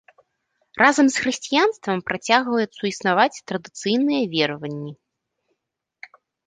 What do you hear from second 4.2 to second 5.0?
вераванні.